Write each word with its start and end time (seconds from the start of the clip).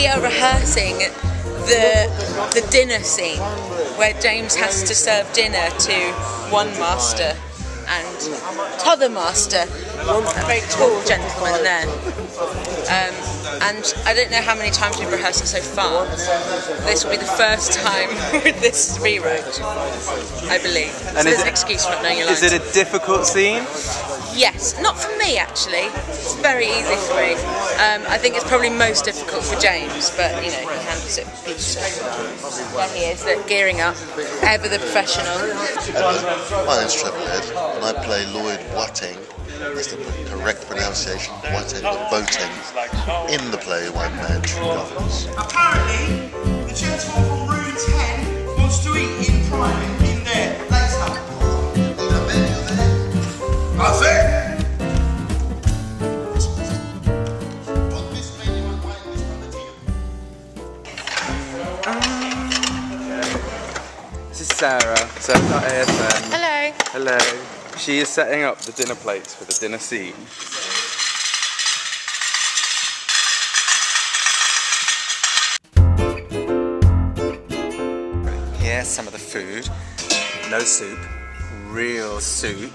we 0.00 0.06
are 0.06 0.22
rehearsing 0.22 0.96
the 1.68 2.08
the 2.54 2.66
dinner 2.70 3.00
scene 3.00 3.38
where 3.98 4.14
James 4.18 4.54
has 4.54 4.82
to 4.84 4.94
serve 4.94 5.30
dinner 5.34 5.68
to 5.78 5.94
one 6.48 6.70
master 6.80 7.36
and 7.86 8.18
t'other 8.78 9.10
master, 9.10 9.62
a 9.62 10.46
very 10.46 10.62
tall 10.70 11.04
gentleman 11.04 11.62
there. 11.62 11.84
Um, 12.88 13.12
and 13.60 13.94
I 14.06 14.14
don't 14.14 14.30
know 14.30 14.40
how 14.40 14.54
many 14.54 14.70
times 14.70 14.98
we've 14.98 15.12
rehearsed 15.12 15.42
it 15.42 15.48
so 15.48 15.60
far. 15.60 16.06
This 16.86 17.04
will 17.04 17.10
be 17.10 17.18
the 17.18 17.24
first 17.36 17.72
time 17.72 18.08
with 18.44 18.58
this 18.60 18.98
rewrite, 19.02 19.60
I 20.48 20.58
believe. 20.62 20.94
And 21.08 21.18
is 21.18 21.24
there's 21.24 21.42
an 21.42 21.48
excuse 21.48 21.84
for 21.84 21.90
not 21.90 22.04
knowing 22.04 22.18
your 22.18 22.26
lines. 22.26 22.42
Is 22.42 22.52
it 22.52 22.62
a 22.62 22.72
difficult 22.72 23.26
scene? 23.26 23.66
Yes, 24.34 24.80
not 24.80 24.98
for 24.98 25.10
me 25.18 25.38
actually. 25.38 25.88
It's 26.08 26.34
very 26.36 26.66
easy 26.66 26.96
for 27.06 27.16
me. 27.16 27.32
Um, 27.82 28.02
I 28.08 28.18
think 28.18 28.36
it's 28.36 28.44
probably 28.48 28.70
most 28.70 29.04
difficult 29.04 29.44
for 29.44 29.58
James, 29.60 30.10
but 30.16 30.30
you 30.44 30.50
know 30.50 30.68
he 30.68 30.78
handles 30.86 31.18
it. 31.18 31.26
There 32.74 32.88
he 32.94 33.04
is, 33.10 33.24
look, 33.24 33.46
gearing 33.48 33.80
up, 33.80 33.96
ever 34.42 34.68
the 34.68 34.78
professional. 34.78 35.26
My 36.66 36.80
name's 36.80 36.94
Trevor 36.94 37.18
Head, 37.18 37.44
and 37.76 37.84
I 37.84 37.92
play 38.04 38.26
Lloyd 38.32 38.60
Boateng. 38.74 39.18
That's 39.74 39.88
the 39.92 39.96
correct 40.30 40.66
pronunciation, 40.66 41.34
Boateng, 41.42 41.82
the 41.82 42.06
boating, 42.10 42.50
in 43.34 43.50
the 43.50 43.58
play 43.58 43.90
One 43.90 44.14
Man 44.16 44.40
Two 44.42 44.56
Guvnors. 44.60 45.79
Sarah, 64.60 65.08
Sarah 65.20 65.62
ASM. 65.72 66.20
Hello. 66.28 66.72
Hello. 66.92 67.78
She 67.78 68.00
is 68.00 68.10
setting 68.10 68.42
up 68.42 68.58
the 68.58 68.72
dinner 68.72 68.94
plates 68.94 69.34
for 69.34 69.46
the 69.46 69.54
dinner 69.58 69.78
scene. 69.78 70.12
Here's 78.60 78.86
some 78.86 79.06
of 79.06 79.14
the 79.14 79.18
food. 79.18 79.66
No 80.50 80.58
soup, 80.58 80.98
real 81.68 82.20
soup. 82.20 82.70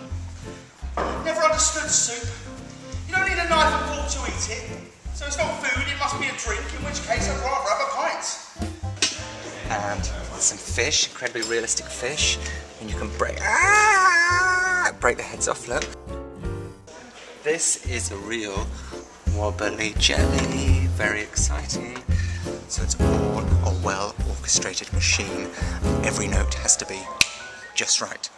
Never 1.24 1.42
understood 1.42 1.92
soup. 1.92 2.28
You 3.08 3.14
don't 3.14 3.30
need 3.30 3.38
a 3.38 3.48
knife 3.48 3.72
and 3.72 3.94
fork 3.94 4.10
to 4.10 4.32
eat 4.32 4.58
it. 4.58 4.72
So 5.14 5.28
it's 5.28 5.38
not 5.38 5.64
food, 5.64 5.86
it 5.88 6.00
must 6.00 6.20
be 6.20 6.26
a 6.26 6.34
drink, 6.34 6.66
in 6.80 6.84
which 6.84 7.06
case 7.06 7.30
I'd 7.30 7.38
rather 7.46 7.70
have 7.70 7.80
a 7.80 7.92
pint. 7.94 8.26
and 9.70 10.25
some 10.42 10.58
fish, 10.58 11.08
incredibly 11.08 11.42
realistic 11.44 11.86
fish, 11.86 12.38
and 12.82 12.90
you 12.90 12.98
can 12.98 13.10
break 13.18 13.38
ah, 13.42 14.94
break 15.00 15.18
the 15.18 15.24
heads 15.24 15.48
off. 15.48 15.68
Look, 15.68 15.84
this 17.44 17.86
is 17.86 18.12
a 18.12 18.18
real 18.18 18.68
wobbly 19.36 19.94
jelly. 19.98 20.88
Very 20.96 21.22
exciting. 21.22 21.98
So 22.68 22.84
it's 22.84 23.00
all 23.00 23.40
a 23.40 23.82
well 23.84 24.16
orchestrated 24.30 24.92
machine. 24.94 25.50
Every 26.04 26.28
note 26.28 26.54
has 26.56 26.76
to 26.78 26.86
be 26.86 27.02
just 27.76 28.02
right. 28.02 28.30